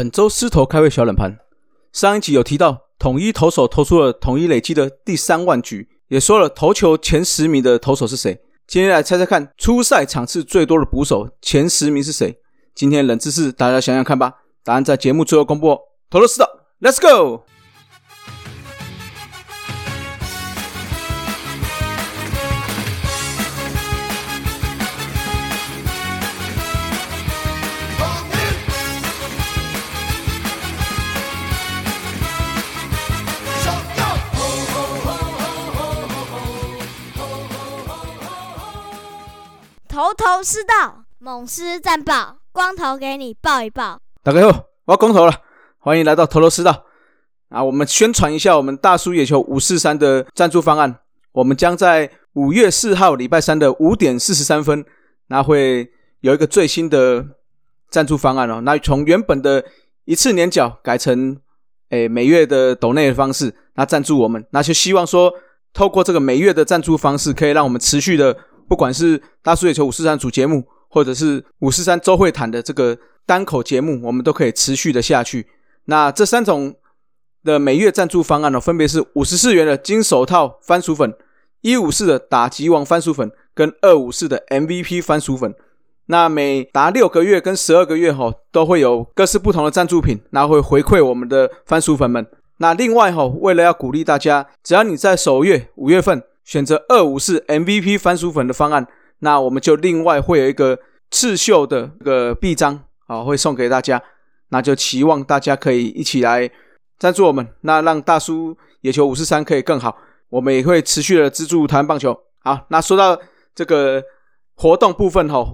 [0.00, 1.38] 本周狮头开胃小冷盘，
[1.92, 8.40] 上一集有提到统一投手投出了统一累积的第三万局，也说了投球前十名的投手是谁。
[8.66, 12.34] 今天来猜猜看，初赛场次最多的捕手前十名是谁？
[12.74, 14.32] 今天冷知识，大家想想看吧。
[14.64, 15.78] 答案在节目最后公布。
[16.08, 16.48] 投了四道
[16.80, 17.42] ，Let's go。
[40.00, 44.00] 头头是道，猛狮战报，光头给你报一报。
[44.22, 45.34] 大家好，我要光头了，
[45.78, 46.86] 欢迎来到头头是道。
[47.50, 51.00] 啊，我们宣传一下我们大叔野球五四三的赞助方案。
[51.32, 54.82] 我们将在五月四号礼拜三的五点四十三分，
[55.26, 57.22] 那会有一个最新的
[57.90, 58.62] 赞助方案哦。
[58.62, 59.62] 那从原本的
[60.06, 61.38] 一次年缴改成
[61.90, 65.30] 诶每月的抖内的方式，那赞助我们，那就希望说
[65.74, 68.34] 透过这个每月的赞助方式，可以让我们持续的。
[68.70, 75.48] 不管是大叔野球五四三主节目，或者是五四三周会谈的这个单口节目，我们都可以持续的下去。
[75.86, 76.72] 那这三种
[77.42, 81.12] 的每月赞助方案呢，分别是五十四元的金手套番薯粉，
[81.62, 85.52] 一五四的打击王番薯粉，跟二五四的 MVP 番薯粉。
[86.06, 92.24] 那每达六个月跟十二个月哈，都会有各式不同的赞助品，那会回馈我们的番薯粉们。
[92.58, 96.22] 那另外哈，为了要鼓励大家，只要你在首月五月份。
[96.44, 98.86] 选择二五四 MVP 番薯粉的方案，
[99.20, 100.78] 那我们就另外会有一个
[101.10, 104.02] 刺绣的这个臂章啊，会送给大家。
[104.52, 106.50] 那就期望大家可以一起来
[106.98, 109.96] 赞助我们，那让大叔野球五四三可以更好。
[110.28, 112.18] 我们也会持续的资助台湾棒球。
[112.40, 113.16] 好，那说到
[113.54, 114.02] 这个
[114.56, 115.44] 活动部分哈，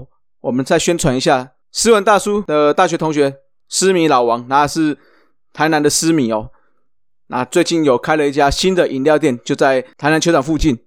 [0.40, 3.36] 我们再宣传一下，斯文大叔的大学同学
[3.68, 4.96] 思米老王，那是
[5.52, 6.50] 台南的思米哦。
[7.28, 10.78] 那最近有开了一家新的饮料店，就在台南球场附近。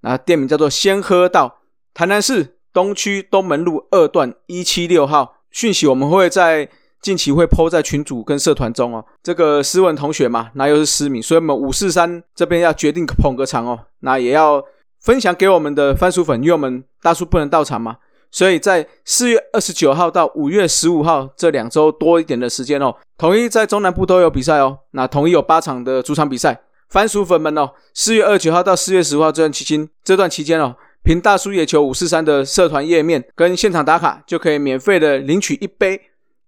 [0.00, 1.58] 那店名叫做“先喝到”，
[1.92, 5.34] 台南市东区东门路二段一七六号。
[5.50, 6.68] 讯息我们会在
[7.00, 9.04] 近期会抛在群组跟社团中哦。
[9.22, 13.86] 这个斯文同学嘛，那又是思敏，所以我们五四三这边要决定捧个场哦。
[14.00, 14.62] 那也要
[15.00, 17.96] 分享给我们的番薯粉，因为我们大叔不能到场嘛。
[18.30, 24.78] 所以在四月二十九号到五月十五号这两周多一点的时间哦，统一在中南部都有比赛哦。
[24.90, 35.98] 那统一有八场的主场比赛，番薯粉们哦，四月二十九号到四月十五号这段期间，这段期间哦，凭大叔野球五四三的社团页面跟现场打卡，就可以免费的领取一杯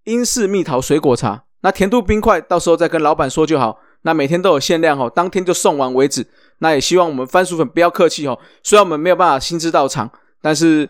[0.04, 1.44] 英式蜜桃水果茶。
[1.62, 3.78] 那甜度冰块到时候再跟老板说就好。
[4.02, 6.26] 那每天都有限量哦，当天就送完为止。
[6.58, 10.10] 那也希望我们番薯粉不要客气哦，虽然我们没有办法亲自到场，
[10.42, 10.86] 但是。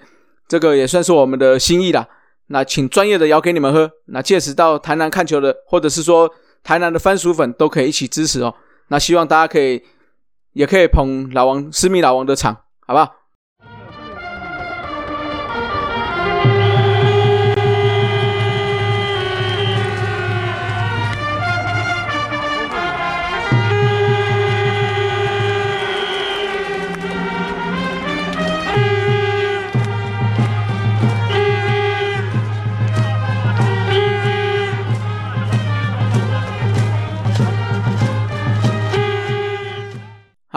[0.50, 2.04] 这个也算是我们的心意啦。
[2.48, 3.88] 那请专业的摇给你们喝。
[4.06, 6.28] 那届时到台南看球的，或者是说
[6.64, 8.52] 台南的番薯粉，都可以一起支持哦。
[8.88, 9.80] 那希望大家可以，
[10.54, 12.52] 也可以捧老王私密老王的场，
[12.84, 13.19] 好不好？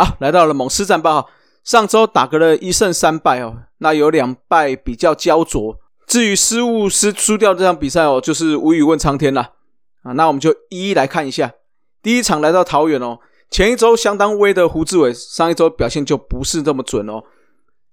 [0.04, 1.30] 好，来到了猛狮战报。
[1.64, 5.80] 上周打个了一胜三败哦，那有两败比较焦灼。
[6.06, 9.54] 至于失误失输掉这场比赛哦，就是无语问苍天了
[10.02, 10.12] 啊。
[10.12, 11.54] 那我们就一一来看一下。
[12.02, 13.20] 第一场来到桃园哦，
[13.50, 17.24] 前一周相当威的胡志伟，上一周表现就不是这么准哦，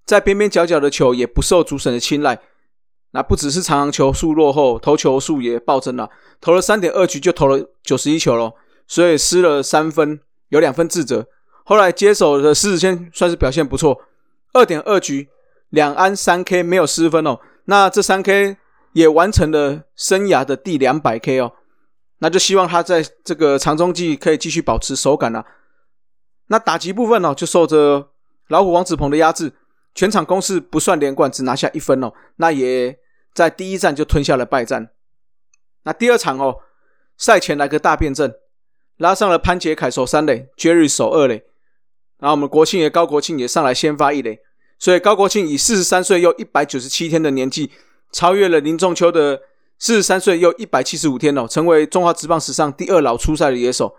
[0.05, 2.41] 在边边角角的球也不受主审的青睐。
[3.13, 6.11] 那不只是长长球数落后，投球数也暴增了，
[6.41, 8.53] 投了三点二局就投了九十一球了，
[8.89, 10.19] 所以失了三分，
[10.49, 11.29] 有两分自责。
[11.71, 14.03] 后来接手的狮子先算是表现不错，
[14.55, 15.29] 二点二局
[15.69, 18.57] 两安三 K 没有失分哦，那这三 K
[18.95, 21.53] 也完成了生涯的第两百 K 哦，
[22.19, 25.47] 那就希望他在这个长中季可以继续保持手感了。
[26.49, 28.09] 那打击部分哦，就受着
[28.49, 29.53] 老虎王子鹏的压制，
[29.95, 32.99] 全场攻势不算连贯，只拿下一分哦，那也
[33.33, 34.91] 在第一战就吞下了败战。
[35.85, 36.57] 那第二场哦，
[37.17, 38.35] 赛前来个大变阵，
[38.97, 41.45] 拉上了潘杰凯守三垒，Jerry 守二垒。
[42.21, 44.39] 然后我们国庆爷高国庆也上来先发一垒，
[44.79, 47.71] 所以高国庆以四十三岁又一百九十七天的年纪，
[48.13, 49.41] 超越了林仲秋的
[49.79, 53.97] 四十三岁又一百七十五天哦，成为中华职棒史上第二老出赛的野手。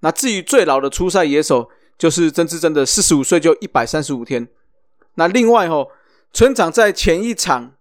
[0.00, 4.48] 那至于最老的出赛野手，就是曾志珍的四十五岁就一百三十五天。
[5.14, 5.88] 那另外哦，
[6.32, 7.74] 村长在前一场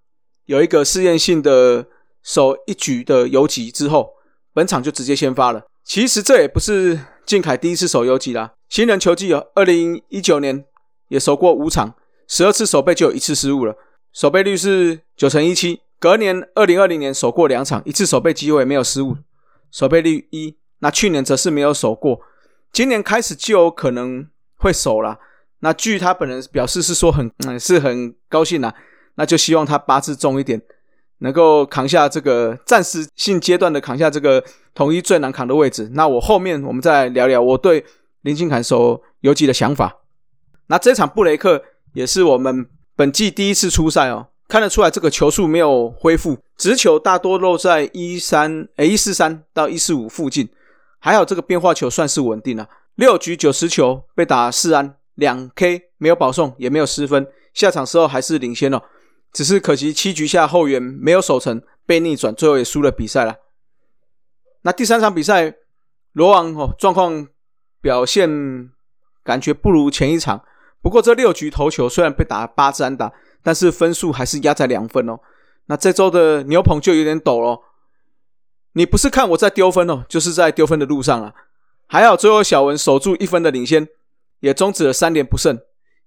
[0.46, 1.88] 有一个试验性的
[2.22, 4.12] 守一局的游击之后，
[4.54, 5.64] 本场就直接先发了。
[5.86, 10.64] 其实这也不是靖凯第一次守游击啦，新人球季哦，二零一九年
[11.08, 11.96] 也守过五场，
[12.28, 13.76] 十二次守备就有一次失误了，
[14.14, 15.82] 守备率是九成一七。
[16.00, 19.18] 隔年二零二零年守过两场，一次守备机会没有失误，
[19.72, 20.56] 守备率一。
[20.82, 22.22] 那去年则是没有守过，
[22.72, 24.26] 今年开始就有可能
[24.56, 25.20] 会守了。
[25.60, 28.74] 那据他本人表示是说很嗯是很高兴啦，
[29.16, 30.62] 那就希望他八字重一点，
[31.18, 34.42] 能够扛下这个暂时性阶段的扛下这个
[34.74, 35.90] 统一最难扛的位置。
[35.92, 37.84] 那我后面我们再聊聊我对
[38.30, 40.02] 林金凯守游击的想法。
[40.68, 50.48] 那这场布雷克也是我们本季第一次出赛哦，看得出来这个球速没有恢复，直球大多落在一三诶一四三到一四五附近。
[51.00, 58.84] 还好这个变化球算是稳定了，六局九十球被打四安两 K，没有保送也没有失分，下场时候还是领先了，
[59.34, 63.38] 只是可惜七局下后援没有守成，被逆转，最后也输了比赛了。
[64.62, 65.56] 那第三场比赛，
[66.12, 67.28] 罗王哦状况
[67.82, 68.70] 表现
[69.24, 70.44] 感觉不如前一场，
[70.82, 73.12] 不过这六局投球虽然被打八支安打，
[73.44, 75.20] 但是分数还是压在两分哦。
[75.68, 77.62] 那这周的牛棚就有点抖了。
[78.74, 81.34] 你不是看我在丢分哦，就是在丢分的路上了。
[81.88, 83.88] 还好最后小文守住一分的领先，
[84.42, 85.60] 也终止了三连不胜。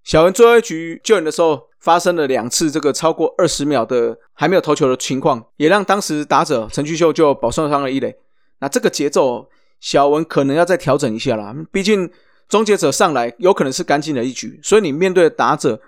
[0.05, 8.17] 小文最后一局救人的时候，发生了两次这个超过二十秒的还没有投球的情况，也让当时打者陈俊秀就保送上了一垒。
[8.61, 9.49] 那这个节奏，
[9.82, 11.55] 小文可能要再调整一下啦。
[11.70, 12.11] 毕竟
[12.49, 15.79] 终结者上来有可能是干净的一局，所以你面对的打者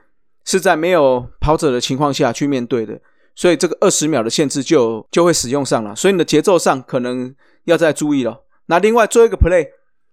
[0.44, 3.00] 是在没有跑者的情况下去面对的。
[3.36, 8.42] 所以这个二十秒的限制就就会使用上了，所以你的节奏上可能要再注意了。
[8.66, 9.66] 那另外做一个 play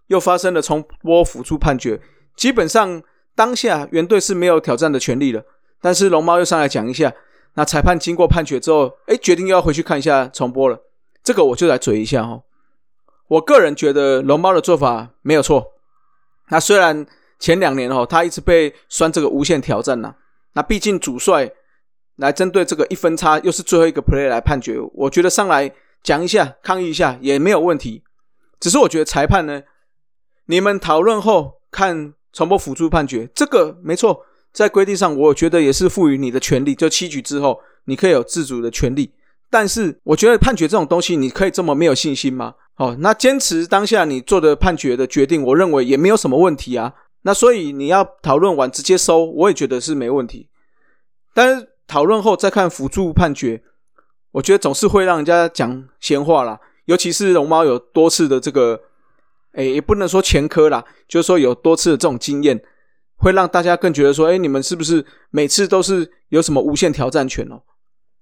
[0.07, 1.99] 又发生了重播辅助判决，
[2.35, 3.01] 基本上
[3.35, 5.43] 当下原队是没有挑战的权利了。
[5.79, 7.13] 但是龙猫又上来讲一下，
[7.53, 10.79] 那裁判经过判决之后，哎，决定又要回去看一下重播了。
[11.23, 12.41] 这个我就来嘴一下哈。
[13.31, 15.65] 我个人觉得龙猫的做法没有错。
[16.49, 17.05] 那虽然
[17.39, 20.13] 前两年哦，他一直被酸这个无限挑战呢，
[20.53, 21.51] 那毕竟主帅。
[22.17, 25.71] 来针对这个一分差，又是最后一个 play 来判决，我觉得上来
[26.03, 28.03] 讲一下抗议一下也没有问题。
[28.59, 29.63] 只是我觉得裁判呢，
[30.45, 39.11] 你们讨论后看重播辅助判决，这个没错，在规定上我觉得也是赋予你的权利，就七局之后你可以有自主的权利。
[39.49, 42.53] 但是我觉得判决这种东西，你可以这么没有信心吗？
[42.81, 46.93] 哦，那坚持当下你做的判决的决定，我认为也没有什么问题啊。
[47.21, 50.49] 那所以你要讨论完直接收，我也觉得是没问题。
[51.33, 51.67] 但是。
[51.87, 53.61] 讨论后再看辅助判决，
[54.31, 56.57] 我觉得总是会让人家讲闲话啦。
[56.85, 58.79] 尤其是龙猫有多次的这个，
[59.51, 62.57] 哎，也不能说前科啦，就是说有多次的这种经验，
[63.17, 67.61] 会让大家更觉得说，哎，你们是不是每次都是有什么无限挑战权哦？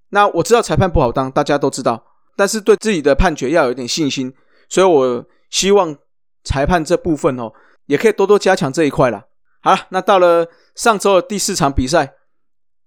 [0.08, 2.04] 那我知道裁判不好当，大家都知道，
[2.34, 4.34] 但是对自己的判决要有点信心，
[4.70, 5.94] 所以我希望
[6.42, 7.52] 裁判这部分哦，
[7.84, 9.26] 也可以多多加强这一块啦。
[9.60, 12.14] 好了，那到了上周的第四场比赛。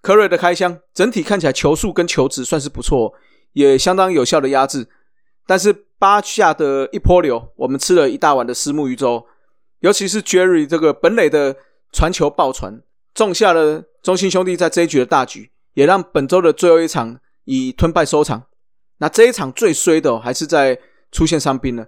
[0.01, 3.13] 科瑞的开箱整体看起来球速跟球质算是不错，
[3.53, 4.85] 也相当有效的压制。
[5.47, 9.25] 但是八下的一波流，我们吃了一大碗的丝木鱼粥。
[9.79, 11.55] 尤其是 Jerry 这个本垒的
[11.93, 12.81] 传球爆传，
[13.13, 18.43] 种下了中心兄弟在这一局的大局，也让本周的最后一场以吞败收场。
[18.97, 20.77] 那这一场最衰的还是在
[21.13, 21.85] 出现伤兵了，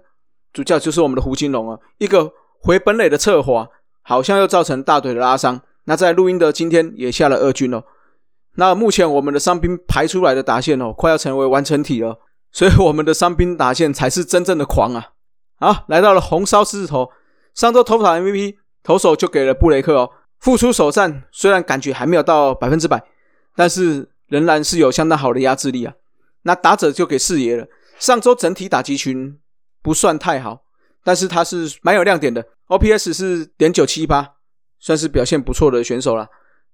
[0.54, 3.68] 主教就是我们的胡金龙啊，一个回本垒的侧滑，
[4.00, 5.60] 好像又造成大腿的拉伤。
[5.84, 7.84] 那在录音的今天也下了二军了。
[8.54, 12.18] 那目前我们的伤兵排出来的打线哦，快要成为完成体了，
[12.50, 15.10] 所以我们的伤兵打线才是真正的狂啊！
[15.60, 17.10] 好，来到了红烧狮子头，
[17.54, 23.02] 上周投法 MVP 投手就给了布雷克哦，复出首战虽然感觉还没有到百分之百，
[23.54, 25.94] 但是仍然是有相当好的压制力啊。
[26.42, 27.66] 那打者就给四爷了，
[27.98, 29.38] 上周整体打击群
[29.82, 30.62] 不算太好，
[31.02, 34.34] 但是他是蛮有亮点的，OPS 是点九七八，
[34.78, 36.28] 算是表现不错的选手了。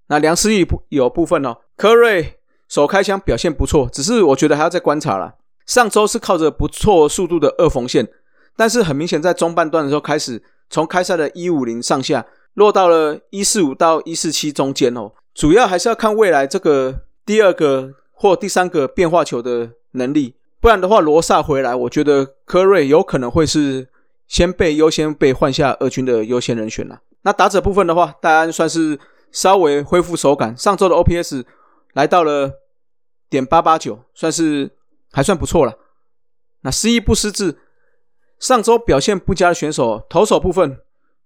[0.09, 5.35] 那梁思义不有部分哦，科瑞首开枪表现不错，只是我觉得还要再观察了。
[5.65, 8.09] 上周是靠着不错速度的二缝线，
[8.57, 15.13] 但是很明显在中半段的时候开始，从开赛的一五零上下落到了一四五到一四七中间哦。
[15.33, 23.91] 主要还是要看未来这个第二个或第三个变化球的能力，不然的话罗萨回来，我觉得科瑞有可能会是
[24.27, 27.03] 先被优先被换下二军的优先人选了。
[27.21, 28.99] 那打者部分的话，戴安算是。
[29.35, 31.47] 稍微恢复手感，上周的 OPS
[31.95, 32.51] 来到了
[33.31, 34.71] 点八八九，算是
[35.11, 35.73] 还算不错了。
[36.61, 37.57] 那失意不失智，
[38.39, 40.79] 上周表现不佳的选手，投手部分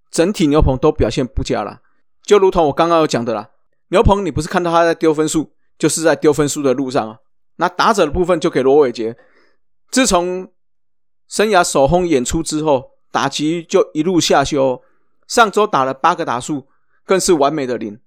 [0.09, 1.81] 整体牛棚都表现不佳了。
[2.23, 3.51] 就如同我刚刚有讲的啦，
[3.89, 7.19] 牛棚你不是看到他在丢分数，就是在丢分数的路上啊。
[7.57, 9.17] 那打者的部分就给罗伟杰，
[9.91, 10.53] 自从
[11.27, 14.83] 生涯首轰演出之后，打击就一路下修。
[15.27, 16.69] 上周打了八个打数，
[17.05, 17.99] 更是完美的零。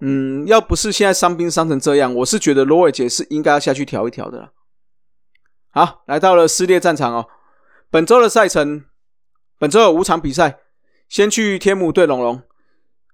[0.00, 4.52] 嗯，要不是现在伤兵伤成这样，我是觉得罗伟杰是应该要下去调一调的了。
[5.70, 7.28] 好，来到了撕裂战场哦。
[7.90, 8.86] 本周的赛程，
[9.58, 10.58] 本周有五场比赛，
[11.08, 12.42] 先去天母对龙龙。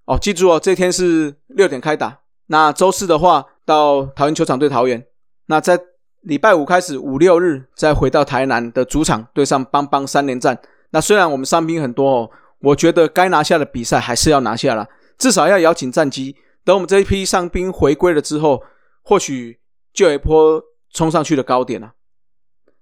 [0.06, 2.20] 哦，记住哦，这天是六点开打。
[2.46, 5.06] 那周四的话，到桃园球场对桃园。
[5.46, 5.80] 那在
[6.22, 10.60] 礼拜五开始，五六日再回到台南的主场对上邦邦三连战。
[10.90, 14.88] 那虽然我们伤兵很多哦，我觉得该拿下的比赛还是要拿下了，
[15.18, 16.34] 至少要咬紧战机。
[16.64, 18.60] 等我们这一批伤兵回归了之后，
[19.02, 19.60] 或许
[19.92, 20.60] 就有一波
[20.92, 21.92] 冲上去的高点了。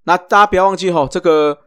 [0.05, 1.59] 那大家不要忘记哦，这个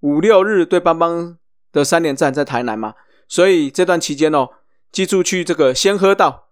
[0.00, 1.38] 五六日对邦邦
[1.70, 2.94] 的三连战在台南嘛，
[3.28, 4.48] 所以这段期间哦，
[4.90, 6.48] 记住去这个先喝到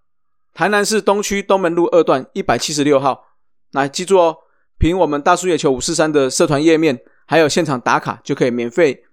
[0.55, 3.30] 台南市东区东门路二段一百七十六号。
[3.73, 4.37] 来记住哦，
[4.79, 9.05] 凭我们大叔野球五四三的社团页面，还有现场打卡，就可以免费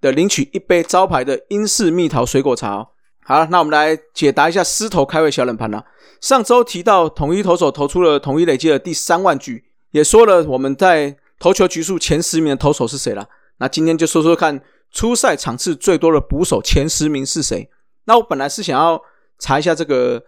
[0.00, 2.88] 的领取一杯招牌的英式蜜桃水果茶哦。
[3.24, 5.84] 好了，那我们来解答一下狮头开胃小冷盘了。
[6.20, 13.28] 上周提到统一投手投出了统一累计的第三万局，也说了我们在投球局数前十名的投手是谁了。
[13.58, 14.60] 那今天就说说看，
[14.92, 17.68] 初赛场次最多的捕手前十名是谁？
[18.04, 19.02] 那我本来是想要
[19.40, 20.22] 查一下这个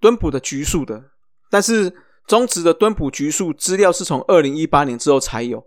[0.00, 1.02] 蹲捕的局数的，
[1.50, 1.94] 但是。
[2.26, 5.64] 中职的蹲捕局数资料是从二零一八年之后才有，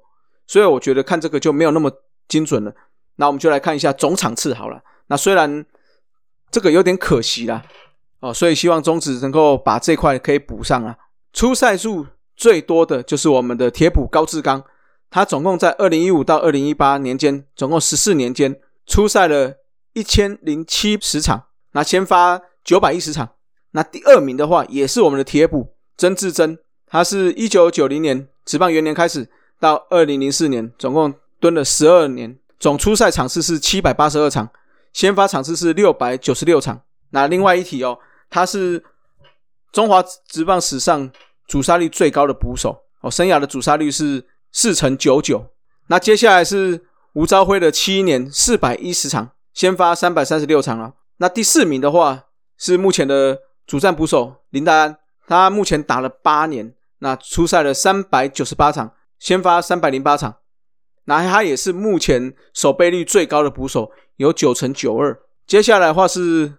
[0.48, 1.92] 所以我觉得看这个就没有那么
[2.28, 2.74] 精准了。
[3.18, 4.82] 那我们就来看一下总场次好了。
[5.08, 5.66] 那虽然
[6.50, 7.64] 这个有点可惜啦，
[8.20, 10.98] 哦，所以希望中职能够把这块可以补上啊。
[11.34, 14.64] 出赛数最多的就是我们的铁补高志刚，
[15.10, 19.56] 他总共在二零一五到二零一八年间，总共十四年间出赛了
[19.94, 23.36] 一千零七十场，那先发九百一十场。
[23.72, 25.75] 那第二名的话也是我们的铁补。
[25.98, 34.50] 曾志珍，他是一九九零年职棒元年开始，到二零零四年，总共蹲了十二年，总出赛场次是七百八十二场，
[34.92, 36.82] 先发场次是六百九十六场。
[37.12, 37.98] 那另外一题哦，
[38.30, 38.84] 他是
[39.72, 41.10] 中华职棒史上
[41.48, 45.46] 主杀率最高的捕手哦，生涯的主杀率是四成九九。
[45.88, 50.94] 那接下来是吴朝辉的七年四百一十场，先发三百三十六场了。
[51.18, 52.26] 那第四名的话
[52.58, 54.98] 是目前的主战捕手林黛安。
[55.28, 60.38] 他目前打了八年，那出赛了三百九十八场，先发三百零八场，
[61.06, 65.20] 那他也是目前守备率最高的捕手，有九成九二。
[65.48, 66.54] 接下来的话是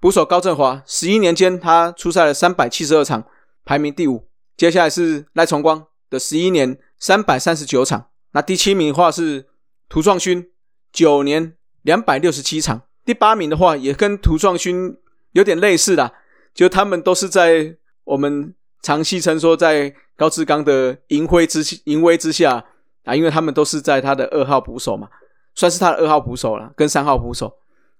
[0.00, 3.24] 捕手高振华，十一年间他出赛了三百七十二场，
[3.64, 4.28] 排名第五。
[4.56, 9.46] 接下来是赖崇光的十一年三百三十九场，那第七名的话是
[9.88, 10.50] 涂创勋，
[10.92, 12.82] 九年两百六十七场。
[13.04, 14.96] 第八名的话也跟涂创勋
[15.32, 16.12] 有点类似啦，
[16.54, 17.76] 就他们都是在。
[18.06, 22.64] 我们常戏称说，在高志刚的淫威之淫威之下
[23.04, 25.08] 啊，因为他们都是在他的二号捕手嘛，
[25.54, 27.52] 算是他的二号捕手了，跟三号捕手，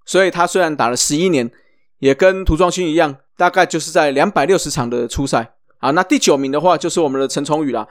[0.05, 1.51] 所以他虽然打了十一年，
[1.99, 5.91] 也跟涂壮勋一样，大概就是在两百六十场的初赛啊。
[5.91, 7.89] 那第九名的话，就是我们的陈崇宇啦，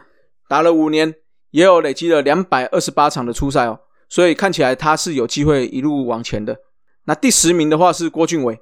[0.48, 1.14] 打了五年，
[1.52, 6.58] 也有累积了两百二十八场的初赛哦，所以看起来他是有机会一路往前的。
[7.04, 8.58] 那第十名的话是郭俊伟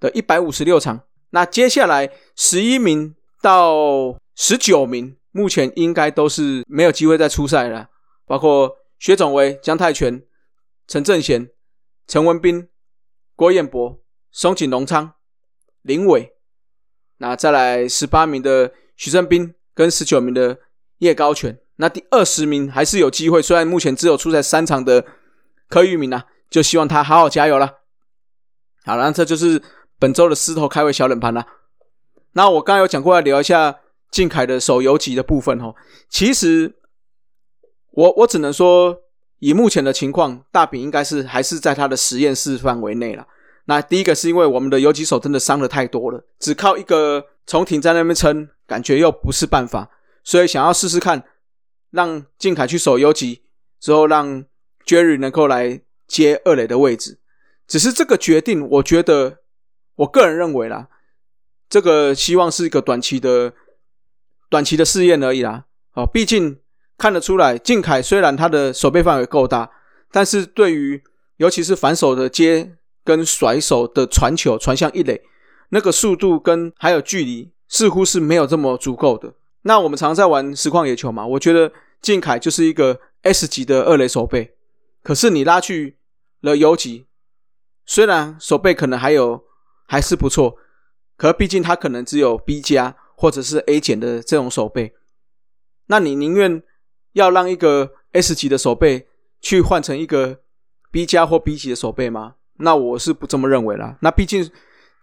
[0.00, 1.00] 的一百五十六场。
[1.30, 7.88] 那接下来十一名到十九名，目前应该都是没有机会再出赛了。
[8.24, 10.22] 包括薛总维、江泰全、
[10.86, 11.50] 陈正贤、
[12.06, 12.68] 陈文斌、
[13.34, 15.14] 郭彦博、松井隆昌、
[15.82, 16.32] 林伟。
[17.18, 20.58] 那再来十八名的徐正斌跟十九名的
[20.98, 21.58] 叶高全。
[21.76, 25.04] 那第二十名还是有机会，虽然目前只有出赛三场的
[25.68, 27.80] 柯玉明啊，就希望他好好加油了。
[28.84, 29.62] 好了，这就是。
[29.98, 31.46] 本周的狮头开胃小冷盘啦，
[32.32, 35.74] 那我刚刚有讲过要聊一下靖凯的手游级的部分哦。
[36.10, 36.74] 其实
[37.92, 38.98] 我我只能说，
[39.38, 43.26] 以目前的情况，大饼应该是还是在他的实验室范围内了。
[43.64, 49.88] 那第一个是因为我们的游击手真的伤的太多了，只靠一个从艇在那边撑，感觉又不是办法，
[50.22, 51.24] 所以想要试试看，
[51.90, 53.44] 让靖凯去守游击，
[53.80, 54.44] 之后让
[54.86, 57.18] Jerry 能够来接二垒的位置。
[57.66, 59.38] 只是这个决定，我觉得。
[59.96, 60.88] 我个人认为啦，
[61.70, 63.54] 这个希望是一个短期的、
[64.50, 65.64] 短期的试验而已啦。
[65.94, 66.60] 哦，毕竟
[66.98, 69.70] 看得出来，靖凯虽然他的手背范围够大，
[70.12, 71.02] 但是对于
[71.38, 75.22] 尤其是反手的接跟甩手的传球传向一垒，
[75.70, 79.32] 那个速度跟还有距离似乎是没有这么足够的。
[79.62, 81.72] 那我们常在玩实况野球嘛，我觉得
[82.02, 84.54] 靖凯就是一个 S 级的二垒手背，
[85.02, 85.96] 可是你拉去
[86.42, 87.06] 了游击，
[87.86, 89.45] 虽然手背可能还有。
[89.86, 90.56] 还是不错，
[91.16, 94.92] 可毕竟他可能只有 B 加或者是 A 减的这种手背，
[95.86, 96.62] 那你宁愿
[97.12, 99.06] 要让一个 S 级的手背
[99.40, 100.40] 去换成一个
[100.90, 102.34] B 加或 B 级的手背吗？
[102.58, 103.96] 那我是不这么认为啦。
[104.00, 104.50] 那毕竟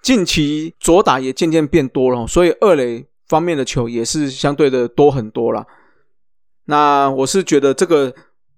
[0.01, 5.65] 近期左打也渐渐变多了，所以二垒方面的球也是相对的多很多了。
[6.65, 8.13] 那我是觉得这个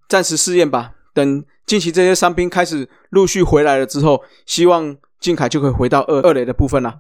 [0.08, 7.00] 暂时试验吧，等近期这些伤兵开始陆续回来了之后，希望金凯就可以回到二二垒的部分了。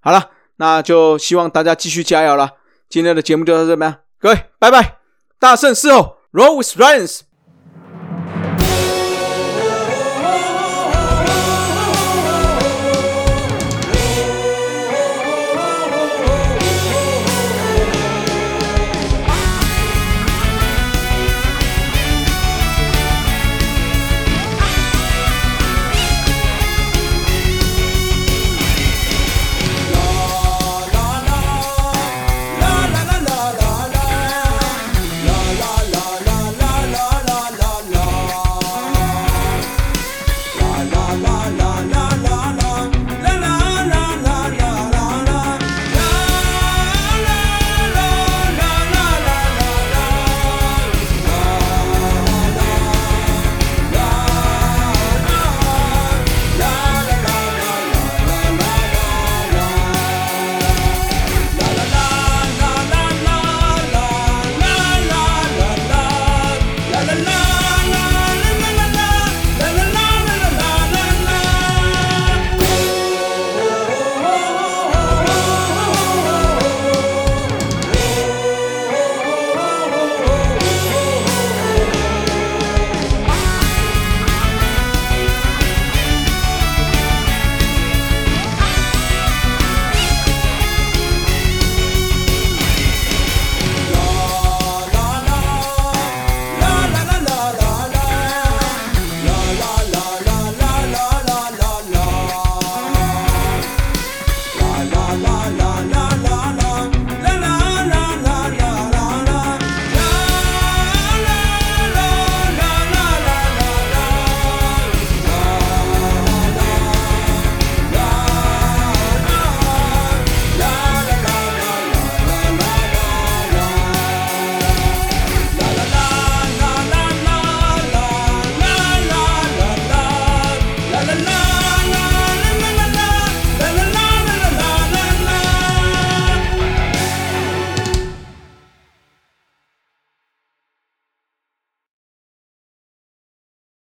[0.00, 2.52] 好了，那就希望大家继续加油了。
[2.88, 4.98] 今天的节目就到这边，各位拜拜，
[5.38, 7.27] 大胜事后，Roll with Rams。